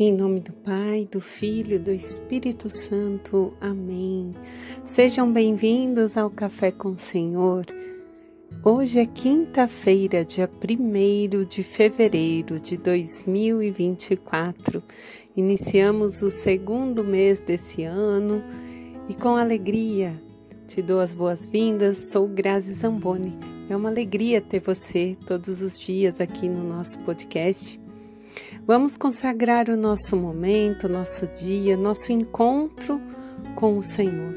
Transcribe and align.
Em 0.00 0.14
nome 0.14 0.38
do 0.38 0.52
Pai, 0.52 1.08
do 1.10 1.20
Filho 1.20 1.80
do 1.80 1.90
Espírito 1.90 2.70
Santo. 2.70 3.52
Amém. 3.60 4.32
Sejam 4.84 5.32
bem-vindos 5.32 6.16
ao 6.16 6.30
Café 6.30 6.70
com 6.70 6.90
o 6.90 6.96
Senhor. 6.96 7.66
Hoje 8.64 9.00
é 9.00 9.06
quinta-feira, 9.06 10.24
dia 10.24 10.48
1 10.48 11.44
de 11.44 11.64
fevereiro 11.64 12.60
de 12.60 12.76
2024. 12.76 14.80
Iniciamos 15.36 16.22
o 16.22 16.30
segundo 16.30 17.02
mês 17.02 17.40
desse 17.40 17.82
ano 17.82 18.44
e 19.08 19.14
com 19.14 19.34
alegria 19.34 20.14
te 20.68 20.80
dou 20.80 21.00
as 21.00 21.12
boas-vindas. 21.12 22.10
Sou 22.12 22.28
Grazi 22.28 22.72
Zamboni. 22.72 23.36
É 23.68 23.74
uma 23.74 23.88
alegria 23.88 24.40
ter 24.40 24.60
você 24.60 25.16
todos 25.26 25.60
os 25.60 25.76
dias 25.76 26.20
aqui 26.20 26.48
no 26.48 26.62
nosso 26.62 27.00
podcast. 27.00 27.87
Vamos 28.68 28.98
consagrar 28.98 29.70
o 29.70 29.78
nosso 29.78 30.14
momento, 30.14 30.90
nosso 30.90 31.26
dia, 31.26 31.74
nosso 31.74 32.12
encontro 32.12 33.00
com 33.54 33.78
o 33.78 33.82
Senhor. 33.82 34.34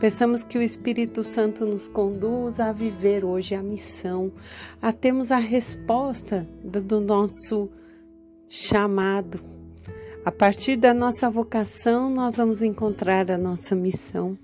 Peçamos 0.00 0.42
que 0.42 0.56
o 0.56 0.62
Espírito 0.62 1.22
Santo 1.22 1.66
nos 1.66 1.86
conduza 1.86 2.64
a 2.64 2.72
viver 2.72 3.26
hoje 3.26 3.54
a 3.54 3.62
missão, 3.62 4.32
a 4.80 4.90
termos 4.90 5.30
a 5.30 5.36
resposta 5.36 6.48
do 6.64 6.98
nosso 6.98 7.68
chamado. 8.48 9.38
A 10.24 10.32
partir 10.32 10.76
da 10.76 10.94
nossa 10.94 11.28
vocação, 11.28 12.08
nós 12.08 12.36
vamos 12.36 12.62
encontrar 12.62 13.30
a 13.30 13.36
nossa 13.36 13.74
missão. 13.74 14.38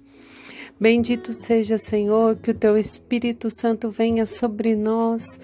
Bendito 0.80 1.34
seja, 1.34 1.76
Senhor, 1.76 2.36
que 2.36 2.52
o 2.52 2.54
teu 2.54 2.74
Espírito 2.74 3.50
Santo 3.50 3.90
venha 3.90 4.24
sobre 4.24 4.74
nós, 4.74 5.38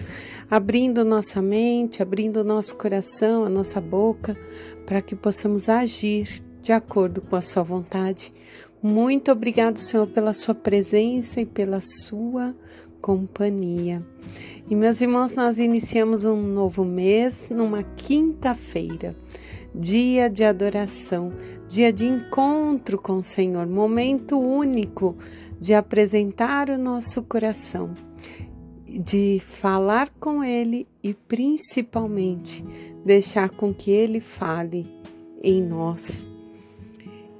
abrindo 0.49 1.05
nossa 1.05 1.43
mente, 1.43 2.01
abrindo 2.01 2.43
nosso 2.43 2.75
coração, 2.75 3.45
a 3.45 3.49
nossa 3.49 3.79
boca, 3.79 4.35
para 4.83 4.99
que 4.99 5.15
possamos 5.15 5.69
agir 5.69 6.41
de 6.63 6.71
acordo 6.71 7.21
com 7.21 7.35
a 7.35 7.41
sua 7.41 7.61
vontade. 7.61 8.33
Muito 8.81 9.31
obrigado, 9.31 9.77
Senhor, 9.77 10.07
pela 10.07 10.33
sua 10.33 10.55
presença 10.55 11.39
e 11.39 11.45
pela 11.45 11.81
sua 11.81 12.55
companhia. 12.99 14.03
E 14.67 14.75
meus 14.75 15.01
irmãos, 15.01 15.35
nós 15.35 15.59
iniciamos 15.59 16.25
um 16.25 16.41
novo 16.41 16.83
mês 16.83 17.51
numa 17.51 17.83
quinta-feira, 17.83 19.15
dia 19.79 20.29
de 20.29 20.43
adoração 20.43 21.31
dia 21.67 21.91
de 21.91 22.05
encontro 22.05 22.97
com 22.97 23.17
o 23.17 23.23
Senhor, 23.23 23.67
momento 23.67 24.39
único 24.39 25.17
de 25.59 25.73
apresentar 25.73 26.69
o 26.69 26.77
nosso 26.77 27.21
coração, 27.23 27.93
de 28.85 29.41
falar 29.45 30.09
com 30.19 30.43
Ele 30.43 30.87
e 31.03 31.13
principalmente 31.13 32.63
deixar 33.03 33.49
com 33.49 33.73
que 33.73 33.91
Ele 33.91 34.19
fale 34.19 34.87
em 35.43 35.61
nós. 35.61 36.27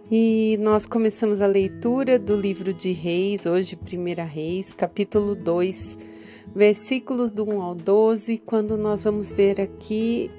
E 0.09 0.57
nós 0.61 0.85
começamos 0.85 1.41
a 1.41 1.47
leitura 1.47 2.17
do 2.17 2.35
livro 2.35 2.73
de 2.73 2.91
Reis, 2.91 3.45
hoje, 3.45 3.77
1 3.77 4.25
Reis, 4.25 4.73
capítulo 4.73 5.35
2, 5.35 5.97
versículos 6.55 7.33
do 7.33 7.43
1 7.43 7.61
ao 7.61 7.75
12, 7.75 8.37
quando 8.39 8.77
nós 8.77 9.03
vamos 9.03 9.31
ver 9.31 9.59
aqui 9.59 10.31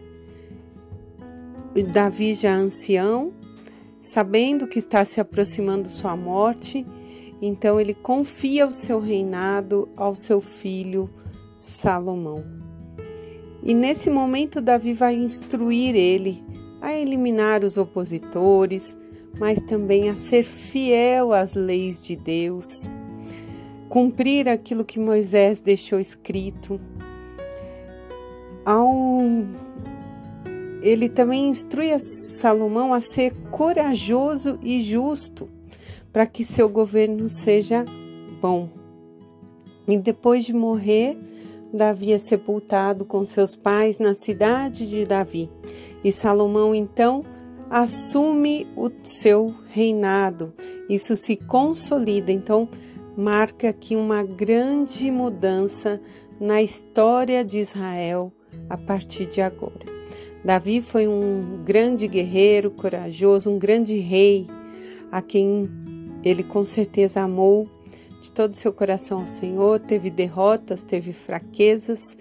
Davi 1.82 2.34
já 2.34 2.54
ancião, 2.54 3.32
sabendo 4.00 4.66
que 4.66 4.78
está 4.78 5.04
se 5.04 5.20
aproximando 5.20 5.88
sua 5.88 6.16
morte, 6.16 6.86
então 7.40 7.78
ele 7.80 7.94
confia 7.94 8.66
o 8.66 8.70
seu 8.70 8.98
reinado 8.98 9.88
ao 9.96 10.14
seu 10.14 10.40
filho 10.40 11.10
Salomão. 11.58 12.44
E 13.62 13.74
nesse 13.74 14.08
momento, 14.08 14.60
Davi 14.60 14.92
vai 14.92 15.14
instruir 15.14 15.94
ele 15.94 16.42
a 16.80 16.92
eliminar 16.94 17.64
os 17.64 17.76
opositores, 17.76 18.96
mas 19.38 19.60
também 19.62 20.08
a 20.08 20.14
ser 20.14 20.44
fiel 20.44 21.32
às 21.32 21.54
leis 21.54 22.00
de 22.00 22.16
Deus, 22.16 22.88
cumprir 23.88 24.48
aquilo 24.48 24.84
que 24.84 24.98
Moisés 24.98 25.60
deixou 25.60 25.98
escrito. 25.98 26.80
Ao 28.64 28.88
ele 30.82 31.08
também 31.08 31.48
instrui 31.48 31.92
a 31.92 31.98
Salomão 31.98 32.94
a 32.94 33.00
ser 33.00 33.34
corajoso 33.50 34.58
e 34.62 34.80
justo, 34.80 35.48
para 36.12 36.26
que 36.26 36.44
seu 36.44 36.68
governo 36.68 37.28
seja 37.28 37.84
bom. 38.40 38.68
E 39.86 39.96
depois 39.96 40.44
de 40.44 40.52
morrer, 40.52 41.18
Davi 41.72 42.12
é 42.12 42.18
sepultado 42.18 43.04
com 43.04 43.24
seus 43.24 43.54
pais 43.54 43.98
na 43.98 44.14
cidade 44.14 44.86
de 44.86 45.04
Davi. 45.04 45.50
E 46.02 46.12
Salomão 46.12 46.74
então 46.74 47.24
assume 47.70 48.66
o 48.76 48.90
seu 49.02 49.54
reinado. 49.68 50.54
Isso 50.88 51.16
se 51.16 51.36
consolida, 51.36 52.32
então 52.32 52.68
marca 53.16 53.68
aqui 53.68 53.96
uma 53.96 54.22
grande 54.22 55.10
mudança 55.10 56.00
na 56.40 56.62
história 56.62 57.44
de 57.44 57.58
Israel 57.58 58.32
a 58.70 58.76
partir 58.76 59.26
de 59.26 59.40
agora. 59.40 59.97
Davi 60.44 60.80
foi 60.80 61.08
um 61.08 61.62
grande 61.64 62.06
guerreiro, 62.06 62.70
corajoso, 62.70 63.50
um 63.50 63.58
grande 63.58 63.98
rei, 63.98 64.46
a 65.10 65.20
quem 65.20 65.68
ele 66.22 66.42
com 66.42 66.64
certeza 66.64 67.20
amou 67.20 67.68
de 68.22 68.30
todo 68.30 68.54
o 68.54 68.56
seu 68.56 68.72
coração 68.72 69.20
ao 69.20 69.26
Senhor. 69.26 69.80
Teve 69.80 70.10
derrotas, 70.10 70.82
teve 70.82 71.12
fraquezas, 71.12 72.16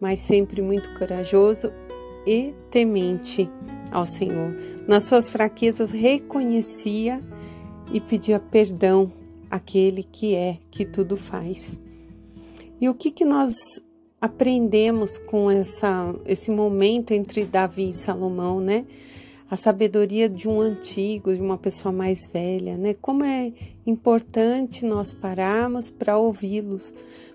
mas 0.00 0.20
sempre 0.20 0.60
muito 0.60 0.92
corajoso 0.98 1.72
e 2.26 2.54
temente 2.70 3.48
ao 3.90 4.06
Senhor. 4.06 4.54
Nas 4.86 5.04
suas 5.04 5.28
fraquezas, 5.28 5.90
reconhecia 5.90 7.22
e 7.92 8.00
pedia 8.00 8.40
perdão 8.40 9.12
àquele 9.50 10.02
que 10.02 10.34
é, 10.34 10.58
que 10.70 10.84
tudo 10.84 11.16
faz. 11.16 11.80
E 12.80 12.88
o 12.88 12.94
que, 12.94 13.10
que 13.10 13.24
nós 13.24 13.80
aprendemos 14.22 15.18
com 15.18 15.50
essa, 15.50 16.14
esse 16.24 16.48
momento 16.48 17.10
entre 17.10 17.44
Davi 17.44 17.90
e 17.90 17.94
Salomão, 17.94 18.60
né? 18.60 18.86
A 19.50 19.56
sabedoria 19.56 20.28
de 20.28 20.48
um 20.48 20.60
antigo, 20.60 21.34
de 21.34 21.40
uma 21.40 21.58
pessoa 21.58 21.90
mais 21.90 22.28
velha, 22.32 22.76
né? 22.78 22.94
Como 22.94 23.24
é 23.24 23.52
importante 23.84 24.86
nós 24.86 25.12
pararmos 25.12 25.90
para 25.90 26.16
ouvi-los. 26.16 26.94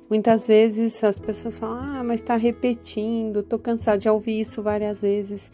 Muitas 0.10 0.48
vezes 0.48 1.04
as 1.04 1.20
pessoas 1.20 1.60
falam, 1.60 1.78
ah, 1.78 2.04
mas 2.06 2.22
está 2.22 2.38
repetindo, 2.38 3.42
estou 3.42 3.60
cansado 3.60 4.00
de 4.00 4.08
ouvir 4.08 4.40
isso 4.40 4.64
várias 4.64 5.02
vezes. 5.02 5.52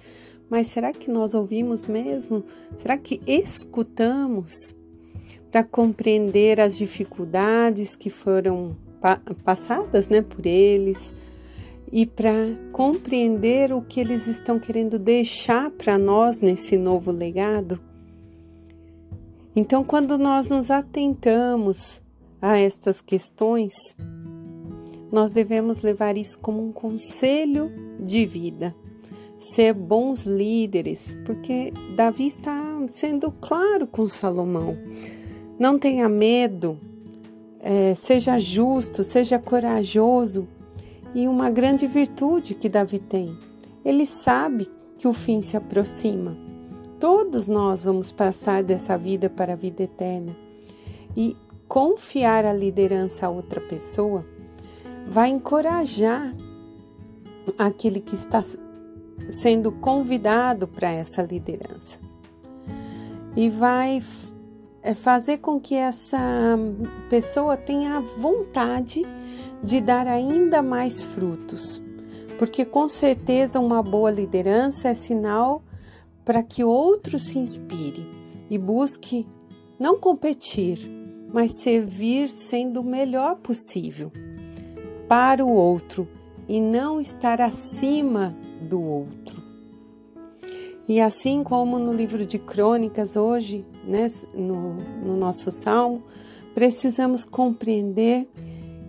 Mas 0.48 0.68
será 0.68 0.94
que 0.94 1.10
nós 1.10 1.34
ouvimos 1.34 1.88
mesmo? 1.88 2.44
Será 2.78 2.96
que 2.96 3.20
escutamos 3.26 4.76
para 5.52 5.64
compreender 5.64 6.62
as 6.62 6.78
dificuldades 6.78 7.96
que 7.96 8.12
foram 8.12 8.78
passadas 9.44 10.10
né, 10.10 10.22
por 10.22 10.46
eles, 10.46 11.14
e 11.92 12.08
para 12.08 12.34
compreender 12.72 13.72
o 13.72 13.80
que 13.80 14.00
eles 14.00 14.26
estão 14.26 14.58
querendo 14.58 14.98
deixar 14.98 15.70
para 15.70 15.96
nós 15.96 16.40
nesse 16.40 16.76
novo 16.76 17.12
legado. 17.12 17.80
Então, 19.56 19.84
quando 19.84 20.18
nós 20.18 20.50
nos 20.50 20.72
atentamos 20.72 22.02
a 22.42 22.58
estas 22.58 23.00
questões, 23.00 23.74
nós 25.12 25.32
devemos 25.32 25.84
levar 25.84 26.18
isso 26.18 26.40
como 26.40 26.68
um 26.68 26.72
conselho 26.72 27.72
de 28.00 28.26
vida, 28.26 28.76
ser 29.38 29.74
bons 29.76 30.26
líderes, 30.26 31.16
porque 31.24 31.72
Davi 31.96 32.26
está 32.26 32.84
sendo 32.90 33.32
claro 33.32 33.86
com 33.86 34.08
Salomão. 34.08 34.76
Não 35.60 35.78
tenha 35.78 36.10
medo, 36.10 36.80
é, 37.64 37.96
seja 37.96 38.38
justo, 38.38 39.04
seja 39.04 39.40
corajoso, 39.40 40.48
e 41.16 41.28
uma 41.28 41.50
grande 41.50 41.88
virtude 41.88 42.54
que 42.54 42.68
Davi 42.68 43.00
tem. 43.00 43.38
Ele 43.86 44.06
sabe 44.06 44.70
que 44.98 45.08
o 45.08 45.14
fim 45.14 45.42
se 45.42 45.56
aproxima. 45.56 46.36
Todos 47.00 47.48
nós 47.48 47.86
vamos 47.86 48.12
passar 48.12 48.64
dessa 48.64 48.98
vida 48.98 49.30
para 49.30 49.54
a 49.54 49.56
vida 49.56 49.84
eterna. 49.84 50.36
E 51.16 51.38
confiar 51.68 52.46
a 52.46 52.54
liderança 52.54 53.28
a 53.28 53.30
outra 53.30 53.62
pessoa 53.62 54.26
vai 55.06 55.30
encorajar 55.30 56.36
aquele 57.58 58.00
que 58.00 58.16
está 58.16 58.42
sendo 59.30 59.72
convidado 59.72 60.68
para 60.68 60.92
essa 60.92 61.22
liderança. 61.22 62.00
E 63.36 63.50
vai 63.50 64.02
fazer 64.94 65.38
com 65.38 65.60
que 65.60 65.76
essa 65.76 66.58
pessoa 67.10 67.56
tenha 67.56 68.02
vontade 68.02 69.04
de 69.64 69.80
dar 69.80 70.08
ainda 70.08 70.62
mais 70.62 71.02
frutos, 71.02 71.82
porque 72.38 72.66
com 72.66 72.90
certeza 72.90 73.60
uma 73.60 73.82
boa 73.82 74.12
liderança 74.12 74.90
é 74.90 74.94
sinal 74.94 75.64
para 76.26 76.44
que 76.44 76.64
outro 76.64 77.18
se 77.18 77.40
inspire 77.40 78.06
e 78.50 78.58
busque 78.58 79.26
não 79.80 79.98
competir, 79.98 80.80
mas 81.34 81.62
servir 81.62 82.30
sendo 82.30 82.82
o 82.82 82.84
melhor 82.84 83.38
possível 83.38 84.12
para 85.08 85.46
o 85.46 85.50
outro 85.50 86.08
e 86.48 86.60
não 86.60 87.00
estar 87.00 87.40
acima 87.40 88.36
do 88.62 88.82
outro. 88.82 89.42
E 90.88 91.00
assim 91.00 91.44
como 91.44 91.80
no 91.80 91.94
livro 91.94 92.26
de 92.26 92.38
Crônicas, 92.38 93.16
hoje, 93.16 93.66
né, 93.86 94.08
no, 94.34 94.76
no 95.04 95.18
nosso 95.18 95.52
salmo, 95.52 96.04
precisamos 96.54 97.26
compreender 97.26 98.28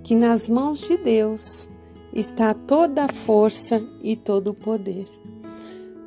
que 0.02 0.14
nas 0.14 0.48
mãos 0.48 0.80
de 0.80 0.96
Deus 0.96 1.68
está 2.12 2.54
toda 2.54 3.04
a 3.04 3.12
força 3.12 3.82
e 4.02 4.14
todo 4.14 4.48
o 4.48 4.54
poder. 4.54 5.08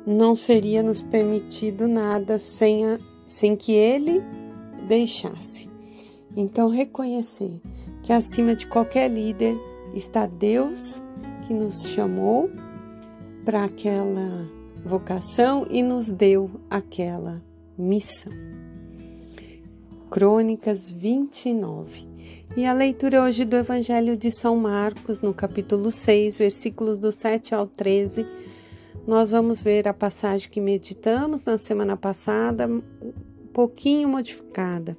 Não 0.06 0.34
seria 0.34 0.82
nos 0.82 1.02
permitido 1.02 1.86
nada 1.86 2.38
sem, 2.38 2.86
a, 2.86 2.98
sem 3.26 3.54
que 3.54 3.72
Ele 3.72 4.22
deixasse. 4.86 5.68
Então, 6.34 6.68
reconhecer 6.68 7.60
que 8.02 8.12
acima 8.12 8.54
de 8.54 8.66
qualquer 8.66 9.10
líder 9.10 9.58
está 9.92 10.26
Deus 10.26 11.02
que 11.46 11.52
nos 11.52 11.86
chamou 11.88 12.48
para 13.44 13.64
aquela 13.64 14.48
vocação 14.84 15.66
e 15.70 15.82
nos 15.82 16.10
deu 16.10 16.50
aquela 16.70 17.42
missão. 17.76 18.32
Crônicas 20.10 20.90
29. 20.90 22.08
E 22.56 22.64
a 22.64 22.72
leitura 22.72 23.22
hoje 23.22 23.44
do 23.44 23.56
Evangelho 23.56 24.16
de 24.16 24.30
São 24.30 24.56
Marcos, 24.56 25.20
no 25.20 25.34
capítulo 25.34 25.90
6, 25.90 26.38
versículos 26.38 26.96
do 26.96 27.12
7 27.12 27.54
ao 27.54 27.66
13. 27.66 28.26
Nós 29.06 29.30
vamos 29.30 29.60
ver 29.60 29.86
a 29.86 29.92
passagem 29.92 30.48
que 30.48 30.60
meditamos 30.60 31.44
na 31.44 31.58
semana 31.58 31.96
passada, 31.96 32.66
um 32.66 32.82
pouquinho 33.52 34.08
modificada. 34.08 34.96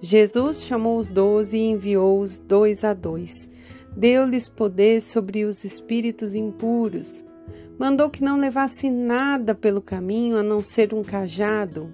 Jesus 0.00 0.64
chamou 0.64 0.96
os 0.96 1.10
doze 1.10 1.58
e 1.58 1.68
enviou-os 1.68 2.38
dois 2.38 2.82
a 2.82 2.94
dois. 2.94 3.50
Deu-lhes 3.94 4.48
poder 4.48 5.02
sobre 5.02 5.44
os 5.44 5.64
espíritos 5.64 6.34
impuros 6.34 7.24
mandou 7.80 8.10
que 8.10 8.22
não 8.22 8.38
levasse 8.38 8.90
nada 8.90 9.54
pelo 9.54 9.80
caminho 9.80 10.36
a 10.36 10.42
não 10.42 10.60
ser 10.60 10.92
um 10.92 11.02
cajado, 11.02 11.90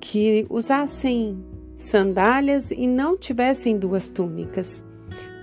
que 0.00 0.46
usassem 0.48 1.44
sandálias 1.76 2.70
e 2.70 2.86
não 2.86 3.16
tivessem 3.16 3.78
duas 3.78 4.08
túnicas. 4.08 4.84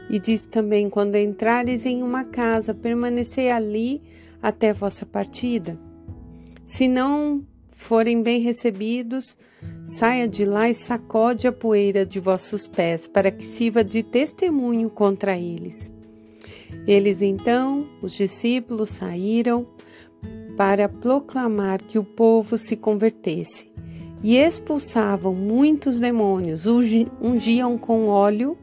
E 0.09 0.19
diz 0.19 0.48
também: 0.48 0.89
quando 0.89 1.15
entrares 1.15 1.86
em 1.86 2.01
uma 2.01 2.24
casa, 2.24 2.74
permanecei 2.74 3.51
ali 3.51 4.01
até 4.42 4.74
vossa 4.74 5.06
partida. 5.06 5.77
Se 6.65 6.88
não 6.88 7.45
forem 7.71 8.21
bem 8.21 8.42
recebidos, 8.42 9.38
saia 9.86 10.27
de 10.27 10.44
lá 10.44 10.69
e 10.69 10.75
sacode 10.75 11.48
a 11.48 11.51
poeira 11.51 12.06
de 12.06 12.19
vossos 12.19 12.65
pés, 12.65 13.07
para 13.07 13.31
que 13.31 13.44
sirva 13.44 13.83
de 13.83 14.01
testemunho 14.04 14.89
contra 14.89 15.38
eles. 15.38 15.94
Eles 16.86 17.21
então, 17.21 17.88
os 18.01 18.13
discípulos, 18.13 18.89
saíram 18.89 19.68
para 20.57 20.89
proclamar 20.89 21.81
que 21.81 22.00
o 22.00 22.04
povo 22.04 22.57
se 22.57 22.75
convertesse 22.75 23.68
e 24.23 24.37
expulsavam 24.37 25.33
muitos 25.33 25.99
demônios, 25.99 26.65
ungiam 27.21 27.77
com 27.77 28.07
óleo 28.07 28.57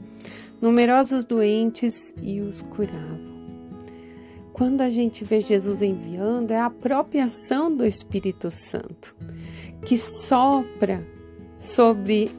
numerosos 0.61 1.25
doentes 1.25 2.15
e 2.23 2.41
os 2.41 2.63
curavam. 2.63 3.35
Quando 4.53 4.83
a 4.83 4.91
gente 4.91 5.25
vê 5.25 5.41
Jesus 5.41 5.83
enviando, 5.83 6.53
é 6.53 6.61
a 6.61 6.71
própria 6.71 7.25
ação 7.25 7.75
do 7.75 7.85
Espírito 7.85 8.51
Santo 8.51 9.15
que 9.85 9.99
sopra 9.99 11.07
sobre 11.59 12.31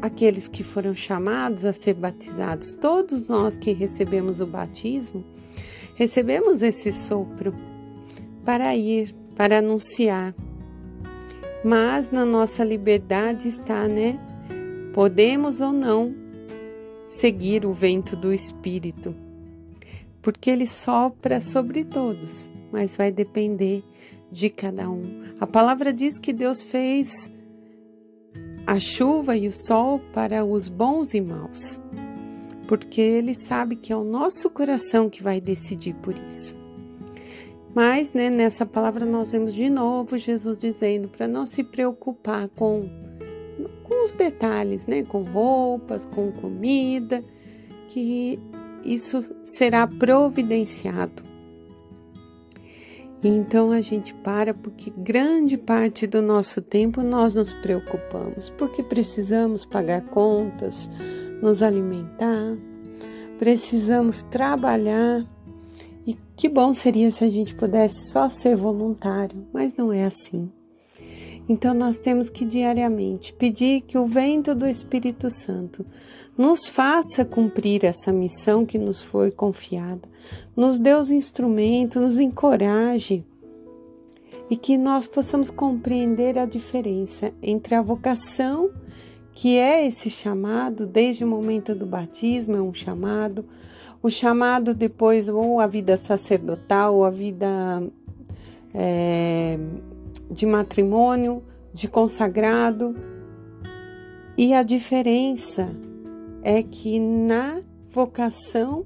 aqueles 0.00 0.48
que 0.48 0.62
foram 0.62 0.94
chamados 0.94 1.64
a 1.64 1.72
ser 1.72 1.94
batizados. 1.94 2.74
Todos 2.74 3.28
nós 3.28 3.58
que 3.58 3.72
recebemos 3.72 4.40
o 4.40 4.46
batismo 4.46 5.24
recebemos 5.94 6.62
esse 6.62 6.90
sopro 6.90 7.54
para 8.44 8.74
ir, 8.76 9.14
para 9.36 9.58
anunciar. 9.58 10.34
Mas 11.64 12.10
na 12.10 12.24
nossa 12.24 12.62
liberdade 12.62 13.48
está, 13.48 13.88
né? 13.88 14.18
Podemos 14.92 15.60
ou 15.60 15.72
não 15.72 16.14
seguir 17.06 17.64
o 17.64 17.72
vento 17.72 18.14
do 18.14 18.32
Espírito, 18.32 19.14
porque 20.20 20.50
ele 20.50 20.66
sopra 20.66 21.40
sobre 21.40 21.84
todos, 21.84 22.52
mas 22.70 22.96
vai 22.96 23.10
depender 23.10 23.82
de 24.30 24.50
cada 24.50 24.90
um. 24.90 25.02
A 25.40 25.46
palavra 25.46 25.92
diz 25.92 26.18
que 26.18 26.32
Deus 26.32 26.62
fez 26.62 27.32
a 28.66 28.78
chuva 28.78 29.36
e 29.36 29.46
o 29.46 29.52
sol 29.52 30.00
para 30.12 30.44
os 30.44 30.68
bons 30.68 31.14
e 31.14 31.20
maus 31.20 31.80
porque 32.66 33.00
ele 33.00 33.34
sabe 33.34 33.76
que 33.76 33.92
é 33.92 33.96
o 33.96 34.04
nosso 34.04 34.48
coração 34.48 35.10
que 35.10 35.22
vai 35.22 35.40
decidir 35.40 35.94
por 35.94 36.14
isso. 36.16 36.54
Mas, 37.74 38.12
né, 38.12 38.30
nessa 38.30 38.64
palavra 38.64 39.04
nós 39.04 39.32
vemos 39.32 39.52
de 39.52 39.68
novo 39.68 40.16
Jesus 40.16 40.56
dizendo 40.56 41.08
para 41.08 41.26
não 41.26 41.44
se 41.44 41.64
preocupar 41.64 42.48
com, 42.48 42.88
com 43.82 44.04
os 44.04 44.14
detalhes, 44.14 44.86
né, 44.86 45.02
com 45.02 45.22
roupas, 45.22 46.04
com 46.04 46.30
comida, 46.30 47.24
que 47.88 48.38
isso 48.84 49.34
será 49.42 49.86
providenciado. 49.86 51.22
Então 53.26 53.70
a 53.70 53.80
gente 53.80 54.12
para 54.12 54.52
porque 54.52 54.92
grande 54.96 55.56
parte 55.56 56.06
do 56.06 56.20
nosso 56.20 56.60
tempo 56.60 57.02
nós 57.02 57.34
nos 57.34 57.54
preocupamos, 57.54 58.50
porque 58.50 58.82
precisamos 58.82 59.64
pagar 59.64 60.02
contas, 60.02 60.90
nos 61.40 61.62
alimentar, 61.62 62.56
precisamos 63.38 64.22
trabalhar. 64.24 65.26
E 66.06 66.16
que 66.36 66.48
bom 66.48 66.74
seria 66.74 67.10
se 67.10 67.24
a 67.24 67.30
gente 67.30 67.54
pudesse 67.54 68.10
só 68.10 68.28
ser 68.28 68.56
voluntário, 68.56 69.46
mas 69.52 69.74
não 69.76 69.92
é 69.92 70.04
assim. 70.04 70.50
Então 71.48 71.74
nós 71.74 71.98
temos 71.98 72.30
que 72.30 72.44
diariamente 72.44 73.32
pedir 73.32 73.82
que 73.82 73.98
o 73.98 74.06
vento 74.06 74.54
do 74.54 74.66
Espírito 74.66 75.28
Santo 75.28 75.84
nos 76.36 76.66
faça 76.66 77.24
cumprir 77.24 77.84
essa 77.84 78.12
missão 78.12 78.64
que 78.64 78.78
nos 78.78 79.02
foi 79.02 79.30
confiada, 79.30 80.08
nos 80.56 80.78
dê 80.78 80.94
os 80.94 81.10
instrumentos, 81.10 82.00
nos 82.00 82.18
encoraje 82.18 83.24
e 84.50 84.56
que 84.56 84.76
nós 84.78 85.06
possamos 85.06 85.50
compreender 85.50 86.38
a 86.38 86.46
diferença 86.46 87.32
entre 87.42 87.74
a 87.74 87.82
vocação 87.82 88.70
que 89.34 89.58
é 89.58 89.84
esse 89.84 90.08
chamado, 90.08 90.86
desde 90.86 91.24
o 91.24 91.26
momento 91.26 91.74
do 91.74 91.84
batismo 91.84 92.56
é 92.56 92.62
um 92.62 92.72
chamado, 92.72 93.44
o 94.04 94.10
chamado 94.10 94.74
depois, 94.74 95.30
ou 95.30 95.58
a 95.58 95.66
vida 95.66 95.96
sacerdotal, 95.96 96.94
ou 96.94 97.06
a 97.06 97.10
vida 97.10 97.82
é, 98.74 99.58
de 100.30 100.44
matrimônio, 100.44 101.42
de 101.72 101.88
consagrado. 101.88 102.94
E 104.36 104.52
a 104.52 104.62
diferença 104.62 105.74
é 106.42 106.62
que 106.62 107.00
na 107.00 107.62
vocação 107.90 108.84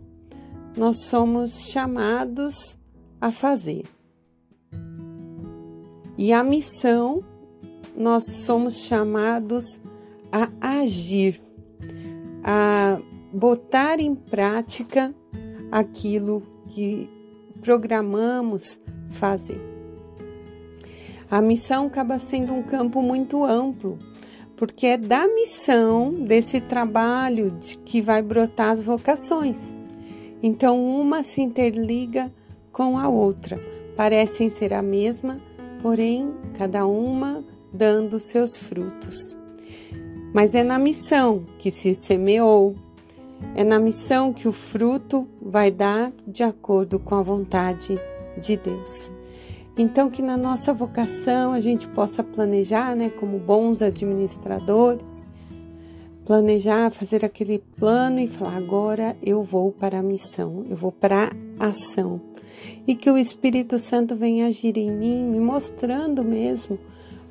nós 0.76 0.98
somos 1.06 1.62
chamados 1.62 2.78
a 3.20 3.32
fazer. 3.32 3.86
E 6.16 6.32
a 6.32 6.44
missão 6.44 7.24
nós 7.96 8.24
somos 8.24 8.76
chamados 8.76 9.82
a 10.30 10.48
agir, 10.60 11.42
a 12.44 13.00
botar 13.32 14.00
em 14.00 14.14
prática 14.14 15.14
aquilo 15.70 16.42
que 16.68 17.08
programamos 17.60 18.80
fazer. 19.10 19.60
A 21.30 21.42
missão 21.42 21.86
acaba 21.86 22.18
sendo 22.18 22.54
um 22.54 22.62
campo 22.62 23.02
muito 23.02 23.44
amplo, 23.44 23.98
porque 24.56 24.86
é 24.86 24.96
da 24.96 25.28
missão, 25.28 26.12
desse 26.12 26.60
trabalho 26.60 27.50
de 27.50 27.76
que 27.78 28.00
vai 28.00 28.22
brotar 28.22 28.70
as 28.70 28.86
vocações. 28.86 29.76
Então, 30.42 30.82
uma 30.82 31.22
se 31.22 31.40
interliga 31.40 32.32
com 32.72 32.98
a 32.98 33.08
outra. 33.08 33.60
Parecem 33.96 34.48
ser 34.48 34.72
a 34.72 34.80
mesma, 34.80 35.38
porém, 35.82 36.32
cada 36.54 36.86
uma 36.86 37.44
dando 37.72 38.18
seus 38.18 38.56
frutos. 38.56 39.36
Mas 40.32 40.54
é 40.54 40.62
na 40.62 40.78
missão 40.78 41.44
que 41.58 41.70
se 41.70 41.94
semeou, 41.94 42.74
é 43.54 43.64
na 43.64 43.78
missão 43.78 44.32
que 44.32 44.48
o 44.48 44.52
fruto 44.52 45.26
vai 45.40 45.70
dar 45.70 46.12
de 46.26 46.42
acordo 46.42 46.98
com 46.98 47.14
a 47.14 47.22
vontade 47.22 47.98
de 48.40 48.56
Deus. 48.56 49.12
Então, 49.76 50.10
que 50.10 50.22
na 50.22 50.36
nossa 50.36 50.72
vocação 50.72 51.52
a 51.52 51.60
gente 51.60 51.86
possa 51.88 52.24
planejar, 52.24 52.96
né, 52.96 53.10
como 53.10 53.38
bons 53.38 53.80
administradores, 53.80 55.26
planejar, 56.24 56.90
fazer 56.90 57.24
aquele 57.24 57.60
plano 57.76 58.20
e 58.20 58.26
falar: 58.26 58.56
agora 58.56 59.16
eu 59.22 59.42
vou 59.42 59.70
para 59.70 60.00
a 60.00 60.02
missão, 60.02 60.66
eu 60.68 60.76
vou 60.76 60.90
para 60.90 61.32
a 61.58 61.66
ação. 61.68 62.20
E 62.86 62.94
que 62.96 63.10
o 63.10 63.16
Espírito 63.16 63.78
Santo 63.78 64.16
venha 64.16 64.46
agir 64.46 64.76
em 64.76 64.90
mim, 64.90 65.22
me 65.22 65.38
mostrando 65.38 66.24
mesmo 66.24 66.78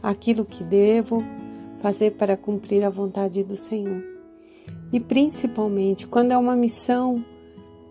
aquilo 0.01 0.45
que 0.45 0.63
devo, 0.63 1.23
fazer 1.81 2.11
para 2.11 2.37
cumprir 2.37 2.83
a 2.85 2.89
vontade 2.89 3.43
do 3.43 3.55
Senhor. 3.55 4.16
E 4.91 4.99
principalmente 4.99 6.07
quando 6.07 6.31
é 6.31 6.37
uma 6.37 6.55
missão 6.55 7.23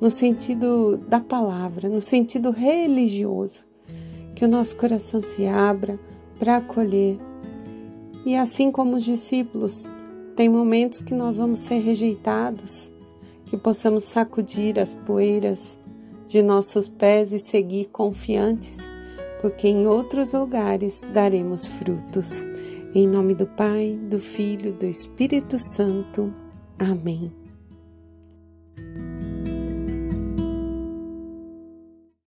no 0.00 0.11
sentido 0.11 0.97
da 0.97 1.21
palavra, 1.21 1.88
no 1.88 2.00
sentido 2.00 2.50
religioso, 2.50 3.65
que 4.35 4.45
o 4.45 4.49
nosso 4.49 4.76
coração 4.76 5.23
se 5.23 5.47
abra 5.47 5.99
para 6.38 6.57
acolher. 6.57 7.19
E 8.25 8.37
assim 8.37 8.71
como 8.71 8.97
os 8.97 9.05
discípulos, 9.05 9.88
tem 10.35 10.49
momentos 10.49 11.00
que 11.00 11.15
nós 11.15 11.37
vamos 11.37 11.61
ser 11.61 11.79
rejeitados, 11.79 12.93
que 13.47 13.57
possamos 13.57 14.05
sacudir 14.05 14.79
as 14.79 14.93
poeiras 14.93 15.79
de 16.29 16.43
nossos 16.43 16.88
pés 16.88 17.33
e 17.33 17.38
seguir 17.38 17.87
confiantes, 17.87 18.91
porque 19.41 19.69
em 19.69 19.87
outros 19.87 20.33
lugares 20.33 21.07
daremos 21.12 21.67
frutos. 21.67 22.47
Em 22.95 23.07
nome 23.07 23.35
do 23.35 23.47
Pai, 23.47 23.99
do 24.11 24.19
Filho, 24.19 24.73
do 24.73 24.85
Espírito 24.85 25.59
Santo. 25.59 26.33
Amém. 26.78 27.46